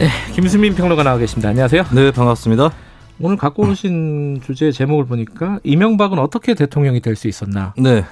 네, 0.00 0.08
김수민 0.34 0.74
평론가 0.74 1.02
나와 1.02 1.18
계십니다. 1.18 1.50
안녕하세요. 1.50 1.84
네, 1.94 2.10
반갑습니다. 2.10 2.72
오늘 3.20 3.36
갖고 3.36 3.64
오신 3.64 4.40
주제 4.42 4.72
제목을 4.72 5.04
보니까 5.04 5.58
이명박은 5.62 6.18
어떻게 6.18 6.54
대통령이 6.54 7.00
될 7.02 7.16
수 7.16 7.28
있었나? 7.28 7.74
네. 7.76 8.02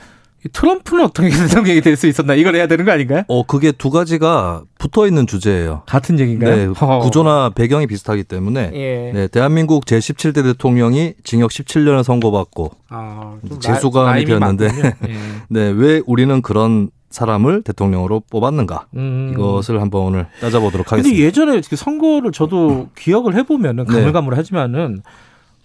트럼프는 0.53 1.05
어떻게 1.07 1.31
대통령이 1.49 1.81
될 1.81 1.97
수 1.97 2.07
있었나? 2.07 2.35
이걸 2.35 2.57
해야 2.57 2.67
되는 2.67 2.85
거 2.85 2.93
아닌가요? 2.93 3.23
어, 3.29 3.43
그게 3.47 3.73
두 3.73 3.89
가지가 3.89 4.65
붙어 4.79 5.07
있는 5.07 5.27
주제예요. 5.27 5.85
같은 5.87 6.19
얘기인가요? 6.21 6.55
네, 6.75 6.99
구조나 7.01 7.49
배경이 7.55 7.87
비슷하기 7.87 8.25
때문에 8.25 8.71
예. 8.75 9.13
네, 9.15 9.27
대한민국 9.29 9.87
제17대 9.87 10.43
대통령이 10.45 11.15
징역 11.25 11.51
17년을 11.51 12.03
선고받고 12.03 12.71
아, 12.91 13.39
좀 13.49 13.61
재수감이 13.61 14.27
되었는데. 14.27 14.67
예. 15.09 15.17
네, 15.49 15.71
왜 15.75 16.03
우리는 16.07 16.43
그런 16.43 16.91
사람을 17.11 17.63
대통령으로 17.63 18.23
뽑았는가? 18.31 18.87
음. 18.97 19.31
이것을 19.33 19.81
한번 19.81 20.03
오늘 20.03 20.27
따져보도록 20.41 20.87
근데 20.87 21.01
하겠습니다. 21.01 21.25
예전에 21.25 21.61
그 21.69 21.77
선거를 21.77 22.33
저도 22.33 22.89
기억을 22.97 23.35
해보면은 23.37 23.85
네. 23.87 23.93
가물가물하지만은 23.93 25.03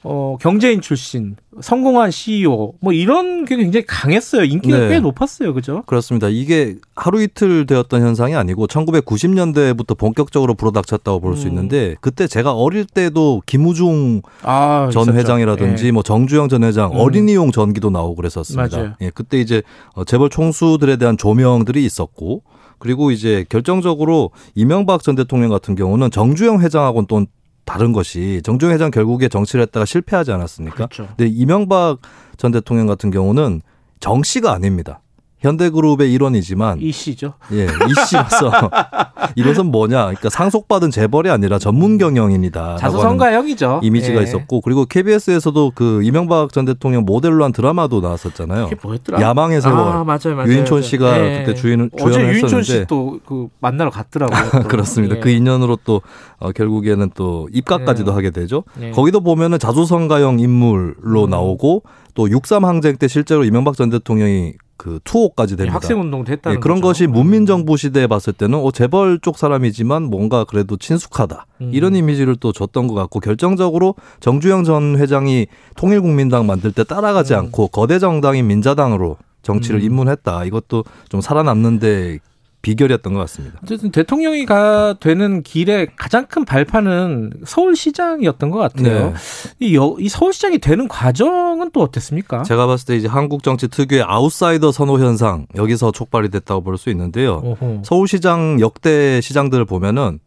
어, 0.05 0.37
경제인 0.41 0.81
출신, 0.81 1.35
성공한 1.61 2.11
CEO 2.11 2.73
뭐 2.81 2.91
이런 2.93 3.45
게 3.45 3.55
굉장히 3.55 3.85
강했어요. 3.85 4.43
인기가 4.43 4.77
네. 4.77 4.89
꽤 4.89 4.99
높았어요, 4.99 5.53
그죠? 5.53 5.83
그렇습니다. 5.85 6.27
이게 6.29 6.75
하루 6.95 7.21
이틀 7.21 7.65
되었던 7.65 8.01
현상이 8.01 8.35
아니고 8.35 8.67
1990년대부터 8.67 9.97
본격적으로 9.97 10.55
불어닥쳤다고 10.55 11.21
볼수 11.21 11.45
음. 11.45 11.49
있는데 11.49 11.95
그때 12.01 12.27
제가 12.27 12.53
어릴 12.53 12.85
때도 12.85 13.43
김우중 13.45 14.23
아, 14.41 14.89
전 14.91 15.03
있었죠. 15.03 15.17
회장이라든지 15.17 15.87
예. 15.87 15.91
뭐 15.91 16.03
정주영 16.03 16.49
전 16.49 16.63
회장 16.63 16.91
음. 16.91 16.97
어린이용 16.97 17.51
전기도 17.51 17.89
나오고 17.89 18.15
그랬었습니다. 18.15 18.77
맞아요. 18.77 18.93
예, 19.01 19.09
그때 19.09 19.39
이제 19.39 19.61
어, 19.93 20.03
재벌 20.03 20.29
총수들에 20.29 20.97
대한 20.97 21.17
조명들이 21.17 21.83
있었고 21.85 22.43
그리고 22.79 23.11
이제 23.11 23.45
결정적으로 23.47 24.31
이명박 24.55 25.03
전 25.03 25.15
대통령 25.15 25.49
같은 25.49 25.75
경우는 25.75 26.11
정주영 26.11 26.59
회장하고는 26.61 27.07
또 27.07 27.25
다른 27.65 27.93
것이 27.93 28.41
정주영 28.43 28.73
회장 28.73 28.91
결국에 28.91 29.29
정치를 29.29 29.63
했다가 29.63 29.85
실패하지 29.85 30.31
않았습니까? 30.31 30.75
그렇죠. 30.75 31.07
근데 31.15 31.27
이명박 31.27 31.99
전 32.37 32.51
대통령 32.51 32.87
같은 32.87 33.11
경우는 33.11 33.61
정 33.99 34.23
씨가 34.23 34.51
아닙니다. 34.51 35.01
현대그룹의 35.43 36.11
일원이지만 36.13 36.79
이 36.81 36.91
씨죠. 36.91 37.33
예, 37.51 37.65
이씨로서 37.65 38.51
이것은 39.35 39.67
뭐냐? 39.67 39.97
그러니까 40.05 40.29
상속받은 40.29 40.89
재벌이 40.89 41.29
아니라 41.29 41.59
전문 41.59 41.97
경영인이다. 41.97 42.77
자수성가형이죠. 42.77 43.81
이미지가 43.83 44.19
예. 44.19 44.23
있었고 44.23 44.61
그리고 44.61 44.85
KBS에서도 44.85 45.73
그 45.75 46.01
이명박 46.03 46.53
전 46.53 46.63
대통령 46.63 47.03
모델로 47.03 47.43
한 47.43 47.51
드라마도 47.51 47.99
나왔었잖아요. 47.99 48.67
이게 48.67 48.77
뭐였더라? 48.81 49.21
야망의 49.21 49.61
세월. 49.61 49.79
아, 49.79 50.03
맞아요, 50.05 50.35
맞아요. 50.35 50.47
유인촌. 50.47 50.81
씨가 50.81 51.19
예. 51.19 51.43
그때 51.45 51.53
주인 51.55 51.89
어제 51.93 52.03
주연을 52.03 52.33
유인촌 52.33 52.59
했었는데 52.59 52.83
씨또 52.83 53.19
그 53.25 53.47
만나러 53.59 53.89
갔더라고요. 53.89 54.49
또. 54.63 54.67
그렇습니다. 54.67 55.17
예. 55.17 55.19
그 55.19 55.29
인연으로 55.29 55.77
또 55.83 56.01
어, 56.39 56.51
결국에는 56.51 57.11
또 57.15 57.49
입각까지도 57.51 58.11
예. 58.11 58.15
하게 58.15 58.29
되죠. 58.31 58.63
예. 58.81 58.91
거기도 58.91 59.21
보면은 59.21 59.59
자수성가형 59.59 60.39
인물로 60.39 61.25
음. 61.25 61.29
나오고 61.29 61.83
또 62.13 62.27
6.3 62.27 62.63
항쟁 62.63 62.97
때 62.97 63.07
실제로 63.07 63.43
이명박 63.43 63.75
전 63.75 63.89
대통령이 63.89 64.53
그 64.77 64.99
투호까지 65.03 65.55
됩니다. 65.55 65.75
학생 65.75 65.99
운동도 65.99 66.31
했다는 66.31 66.57
예, 66.57 66.59
그런 66.59 66.77
거죠. 66.81 66.87
것이 66.89 67.07
문민 67.07 67.45
정부 67.45 67.77
시대에 67.77 68.07
봤을 68.07 68.33
때는 68.33 68.59
어, 68.59 68.71
재벌 68.71 69.19
쪽 69.21 69.37
사람이지만 69.37 70.03
뭔가 70.03 70.43
그래도 70.43 70.77
친숙하다 70.77 71.45
음. 71.61 71.71
이런 71.73 71.95
이미지를 71.95 72.35
또 72.35 72.51
줬던 72.51 72.87
것 72.87 72.95
같고 72.95 73.19
결정적으로 73.19 73.95
정주영 74.19 74.63
전 74.63 74.97
회장이 74.97 75.47
통일국민당 75.75 76.45
만들 76.47 76.71
때 76.71 76.83
따라가지 76.83 77.33
음. 77.33 77.39
않고 77.39 77.67
거대 77.67 77.99
정당인 77.99 78.47
민자당으로 78.47 79.17
정치를 79.43 79.79
음. 79.81 79.85
입문했다 79.85 80.45
이것도 80.45 80.83
좀 81.09 81.21
살아남는데 81.21 82.19
비결이었던 82.63 83.13
것 83.13 83.19
같습니다. 83.19 83.59
어쨌든 83.61 83.91
대통령이 83.91 84.45
가 84.47 84.95
되는 84.99 85.43
길에 85.43 85.85
가장 85.95 86.25
큰 86.25 86.45
발판은 86.45 87.31
서울시장이었던 87.45 88.49
것 88.49 88.57
같아요. 88.57 89.09
네. 89.11 89.13
이, 89.59 89.75
여- 89.75 89.95
이 89.99 90.09
서울시장이 90.09 90.57
되는 90.59 90.87
과정은 90.87 91.69
또 91.71 91.81
어땠습니까? 91.81 92.41
제가 92.43 92.65
봤을 92.65 92.87
때 92.87 92.95
이제 92.95 93.07
한국 93.07 93.43
정치 93.43 93.67
특유의 93.67 94.03
아웃사이더 94.07 94.71
선호 94.71 94.97
현상 94.99 95.45
여기서 95.55 95.91
촉발이 95.91 96.29
됐다고 96.29 96.61
볼 96.63 96.77
수 96.77 96.89
있는데요. 96.89 97.41
오호. 97.43 97.81
서울시장 97.85 98.59
역대 98.59 99.21
시장들을 99.21 99.65
보면은 99.65 100.19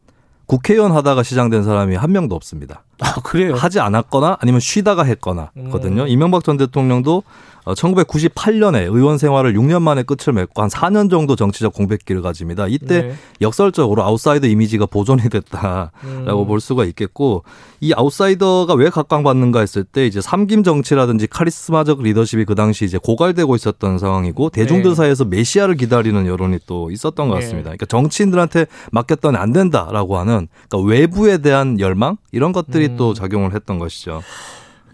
국회의원 0.46 0.92
하다가 0.92 1.24
시장된 1.24 1.64
사람이 1.64 1.96
한 1.96 2.12
명도 2.12 2.36
없습니다. 2.36 2.84
아 3.00 3.14
그래요? 3.22 3.54
하지 3.54 3.80
않았거나 3.80 4.38
아니면 4.40 4.60
쉬다가 4.60 5.04
했거나거든요. 5.04 6.02
음. 6.02 6.08
이명박 6.08 6.44
전 6.44 6.56
대통령도 6.56 7.22
1998년에 7.74 8.82
의원 8.94 9.18
생활을 9.18 9.54
6년 9.54 9.82
만에 9.82 10.04
끝을 10.04 10.32
맺고 10.32 10.62
한 10.62 10.68
4년 10.68 11.10
정도 11.10 11.34
정치적 11.34 11.72
공백기를 11.74 12.22
가집니다. 12.22 12.66
이때 12.68 13.02
네. 13.02 13.14
역설적으로 13.40 14.04
아웃사이더 14.04 14.46
이미지가 14.46 14.86
보존이 14.86 15.28
됐다라고 15.28 15.90
음. 16.04 16.46
볼 16.46 16.60
수가 16.60 16.84
있겠고 16.84 17.42
이 17.80 17.92
아웃사이더가 17.94 18.74
왜 18.74 18.88
각광받는가 18.88 19.60
했을 19.60 19.84
때 19.84 20.06
이제 20.06 20.20
삼김 20.20 20.62
정치라든지 20.62 21.26
카리스마적 21.26 22.02
리더십이 22.02 22.44
그 22.44 22.54
당시 22.54 22.84
이제 22.84 22.98
고갈되고 22.98 23.56
있었던 23.56 23.98
상황이고 23.98 24.50
대중들 24.50 24.92
네. 24.92 24.94
사이에서 24.94 25.24
메시아를 25.24 25.74
기다리는 25.76 26.26
여론이 26.26 26.60
또 26.66 26.90
있었던 26.90 27.28
것 27.28 27.34
네. 27.34 27.40
같습니다. 27.40 27.70
그러니까 27.70 27.86
정치인들한테 27.86 28.66
맡겼더니 28.92 29.36
안 29.36 29.52
된다라고 29.52 30.18
하는 30.18 30.46
그러니까 30.68 30.88
외부에 30.88 31.38
대한 31.38 31.80
열망 31.80 32.16
이런 32.30 32.52
것들이 32.52 32.85
음. 32.85 32.85
또 32.96 33.14
작용을 33.14 33.54
했던 33.54 33.78
것이죠. 33.78 34.22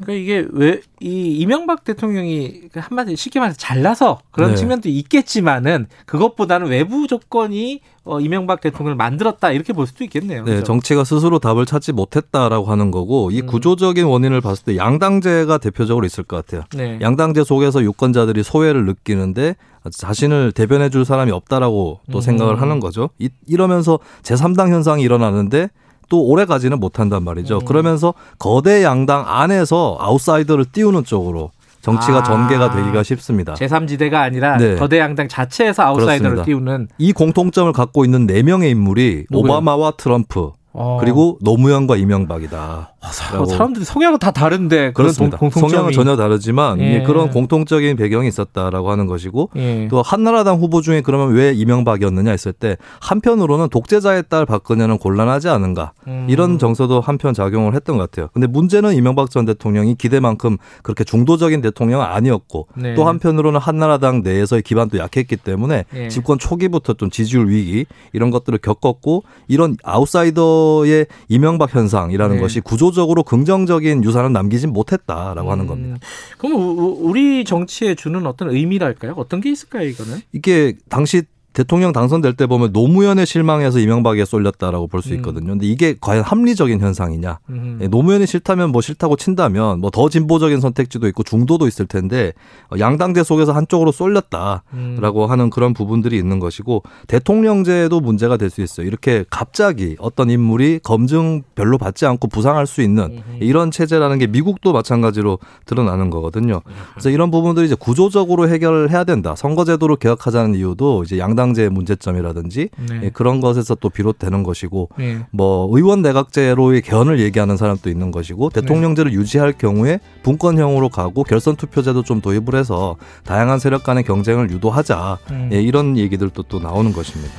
그러니까 0.01 0.13
이게 0.15 0.47
왜 0.53 0.81
이 1.03 1.33
이명박 1.39 1.83
대통령이 1.83 2.69
그 2.73 2.79
한마디 2.79 3.17
쉽게 3.17 3.41
말해서 3.41 3.59
잘나서 3.59 4.21
그런 4.31 4.51
네. 4.51 4.57
측면도 4.57 4.89
있겠지만은 4.89 5.89
그것보다는 6.07 6.69
외부 6.69 7.09
조건이 7.09 7.81
어, 8.05 8.21
이명박 8.21 8.61
대통령을 8.61 8.95
만들었다 8.95 9.51
이렇게 9.51 9.73
볼 9.73 9.89
수도 9.89 10.05
있겠네요. 10.05 10.45
네, 10.45 10.53
그죠? 10.53 10.65
정치가 10.65 11.03
스스로 11.03 11.41
답을 11.41 11.67
찾지 11.67 11.93
못했다라고 11.93 12.67
하는 12.67 12.93
거고 12.93 13.33
이 13.33 13.41
음. 13.41 13.47
구조적인 13.47 14.05
원인을 14.05 14.41
봤을 14.41 14.65
때 14.65 14.77
양당제가 14.77 15.59
대표적으로 15.59 16.07
있을 16.07 16.23
것 16.23 16.37
같아요. 16.37 16.65
네. 16.77 16.99
양당제 17.01 17.43
속에서 17.43 17.83
유권자들이 17.83 18.45
소외를 18.45 18.87
느끼는데 18.87 19.57
자신을 19.91 20.53
대변해 20.53 20.89
줄 20.89 21.05
사람이 21.05 21.33
없다라고 21.33 22.01
또 22.13 22.19
음. 22.19 22.21
생각을 22.21 22.61
하는 22.61 22.79
거죠. 22.79 23.11
이, 23.19 23.29
이러면서 23.49 23.99
제3당 24.23 24.71
현상이 24.71 25.03
일어나는데 25.03 25.69
또 26.13 26.21
오래 26.27 26.45
가지는 26.45 26.79
못한단 26.79 27.25
말이죠. 27.25 27.61
음. 27.61 27.65
그러면서 27.65 28.13
거대 28.39 28.85
양당 28.85 29.25
안에서 29.27 29.97
아웃사이더를 29.99 30.67
띄우는 30.67 31.05
쪽으로 31.05 31.53
정치가 31.81 32.19
아. 32.19 32.23
전개가 32.23 32.71
되기가 32.71 33.03
쉽습니다. 33.03 33.55
제3지대가 33.55 34.17
아니라 34.17 34.59
네. 34.59 34.77
거대 34.77 34.99
양당 34.99 35.29
자체에서 35.29 35.85
아웃사이더를 35.85 36.37
그렇습니다. 36.37 36.45
띄우는 36.45 36.89
이 36.99 37.15
공통점을 37.15 37.73
갖고 37.73 38.05
있는 38.05 38.27
네 38.27 38.43
명의 38.43 38.71
인물이 38.73 39.25
누구예요? 39.31 39.55
오바마와 39.55 39.93
트럼프 39.93 40.51
어. 40.75 40.97
그리고 41.01 41.39
노무현과 41.43 41.97
이명박이다. 41.97 42.93
아, 43.05 43.09
사- 43.09 43.45
사람들이 43.45 43.85
성향은 43.85 44.19
다 44.21 44.31
다른데 44.31 44.93
그렇습니다. 44.93 45.37
동- 45.37 45.51
공통점이 45.51 45.71
성향은 45.73 45.93
전혀 45.93 46.17
다르지만 46.17 46.81
예. 46.81 46.97
이 46.99 47.03
그런 47.03 47.31
공통적인 47.31 47.97
배경이 47.97 48.29
있었다라고 48.29 48.91
하는 48.91 49.07
것이고 49.07 49.51
예. 49.57 49.89
또 49.91 50.03
한나라당 50.03 50.59
후보 50.61 50.81
중에 50.83 51.01
그러면 51.03 51.35
왜 51.35 51.53
이명박이었느냐 51.53 52.31
했을 52.31 52.53
때 52.53 52.77
한편으로는 53.01 53.69
독재자의 53.71 54.25
딸 54.29 54.47
박근혜는 54.47 54.99
곤란하지 54.99 55.49
않은가 55.49 55.93
음. 56.07 56.27
이런 56.31 56.59
정서도 56.61 57.01
한편 57.01 57.35
작용을 57.35 57.75
했던 57.75 57.99
것 57.99 58.11
같아요. 58.11 58.29
근데 58.33 58.47
문제는 58.47 58.95
이명박 58.95 59.31
전 59.31 59.45
대통령이 59.45 59.97
기대만큼 59.97 60.57
그렇게 60.83 61.03
중도적인 61.05 61.61
대통령은 61.61 62.07
아니었고 62.07 62.69
네. 62.77 62.95
또 62.95 63.05
한편으로는 63.05 63.59
한나라당 63.61 64.23
내에서의 64.23 64.63
기반도 64.63 64.99
약했기 64.99 65.37
때문에 65.37 65.85
예. 65.95 66.09
집권 66.09 66.39
초기부터 66.39 66.93
좀 66.95 67.11
지지율 67.11 67.49
위기 67.49 67.85
이런 68.13 68.31
것들을 68.31 68.59
겪었고 68.61 69.25
이런 69.49 69.77
아웃사이더 69.83 70.62
의 70.87 71.07
이명박 71.29 71.75
현상이라는 71.75 72.37
네. 72.37 72.43
것이 72.43 72.61
구조적으로 72.61 73.23
긍정적인 73.23 74.05
유산을 74.05 74.33
남기진 74.33 74.73
못했다라고 74.73 75.51
하는 75.51 75.65
음, 75.65 75.69
겁니다. 75.69 75.97
그럼 76.39 76.79
우리 76.79 77.45
정치에 77.45 77.95
주는 77.95 78.27
어떤 78.27 78.51
의미랄까요? 78.51 79.15
어떤 79.17 79.41
게 79.41 79.51
있을까요, 79.51 79.89
이거는? 79.89 80.21
이게 80.33 80.75
당시 80.89 81.23
대통령 81.53 81.93
당선될 81.93 82.35
때 82.35 82.47
보면 82.47 82.71
노무현의 82.73 83.27
실망해서 83.27 83.79
이명박에 83.79 84.25
쏠렸다라고 84.25 84.87
볼수 84.87 85.11
음. 85.11 85.17
있거든요. 85.17 85.49
근데 85.49 85.67
이게 85.67 85.97
과연 86.01 86.23
합리적인 86.25 86.81
현상이냐? 86.81 87.39
음. 87.51 87.79
예, 87.83 87.89
노무현이 87.89 88.27
싫다면 88.27 88.71
뭐 88.71 88.81
싫다고 88.81 89.17
친다면 89.17 89.81
뭐 89.81 89.91
더 89.93 90.09
진보적인 90.09 90.61
선택지도 90.61 91.07
있고 91.09 91.23
중도도 91.23 91.67
있을 91.67 91.87
텐데 91.87 92.33
어, 92.71 92.77
양당제 92.79 93.25
속에서 93.25 93.53
한쪽으로 93.53 93.93
쏠렸다라고 93.93 95.25
음. 95.25 95.31
하는 95.31 95.51
그런 95.51 95.75
부분들이 95.75 96.17
있는 96.17 96.39
것이고 96.39 96.83
대통령제도 97.09 98.01
문제가 98.01 98.37
될 98.37 98.53
수 98.53 98.61
있어요. 98.61 98.87
이렇게 98.87 99.25
갑자기 99.31 99.97
어떤 99.99 100.29
인물이 100.29 100.81
검증 100.83 101.43
별로 101.55 101.79
받지 101.79 102.05
않고 102.05 102.29
부상할 102.29 102.67
수 102.67 102.83
있는. 102.83 103.23
이런 103.41 103.71
체제라는 103.71 104.19
게 104.19 104.27
미국도 104.27 104.73
마찬가지로 104.75 105.39
드러나는 105.65 106.11
거거든요. 106.11 106.61
음. 106.67 106.73
그래서 106.93 107.09
이런 107.09 107.31
부분들이 107.31 107.65
이제 107.67 107.75
구조적으로 107.75 108.49
해결해야 108.49 109.05
된다. 109.05 109.35
선거제도를 109.35 109.97
개혁하자는 109.97 110.55
이유도 110.55 111.03
이제 111.05 111.19
양당 111.19 111.42
제 111.55 111.69
문제점이라든지 111.69 112.69
네. 112.89 113.01
예, 113.05 113.11
그런 113.11 113.41
것에서 113.41 113.75
또 113.75 113.91
비롯되는 113.91 114.43
것이고 114.45 114.89
네. 114.97 115.19
뭐 115.33 115.69
의원 115.77 116.01
내각제로의 116.03 116.81
개헌을 116.83 117.19
얘기하는 117.21 117.57
사람도 117.57 117.91
있는 117.91 118.11
것이고 118.13 118.51
대통령제를 118.51 119.13
유지할 119.13 119.53
경우에 119.53 119.99
분권형으로 120.23 120.89
가고 120.89 121.25
결선 121.25 121.57
투표제도 121.57 122.03
좀 122.05 122.21
도입을 122.21 122.55
해서 122.55 122.97
다양한 123.25 123.59
세력 123.59 123.83
간의 123.85 124.05
경쟁을 124.05 124.51
유도하자 124.51 125.19
음. 125.33 125.51
예, 125.53 125.61
이런 125.61 125.99
얘기들도 125.99 126.45
또 126.45 126.59
나오는 126.61 126.93
것입니다. 126.93 127.33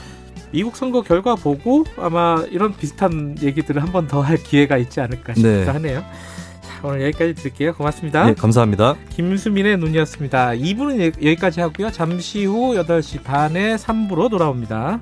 미국 0.52 0.76
선거 0.76 1.02
결과 1.02 1.34
보고 1.36 1.84
아마 1.98 2.44
이런 2.52 2.76
비슷한 2.78 3.36
얘기들을 3.42 3.82
한 3.82 3.92
번 3.92 4.08
더 4.08 4.22
할 4.22 4.38
기회가 4.38 4.78
있지 4.78 5.02
않을까 5.02 5.34
싶기도 5.34 5.50
네. 5.50 5.66
하네요. 5.66 6.04
자, 6.84 6.90
오늘 6.90 7.02
여기까지 7.04 7.34
드릴게요. 7.36 7.74
고맙습니다. 7.74 8.30
예, 8.30 8.34
감사합니다. 8.34 8.98
김수민의 9.10 9.78
눈이었습니다. 9.78 10.50
2부는 10.50 11.16
여기까지 11.24 11.62
하고요. 11.62 11.90
잠시 11.92 12.44
후 12.44 12.76
8시 12.76 13.24
반에 13.24 13.78
3부로 13.78 14.30
돌아옵니다. 14.30 15.00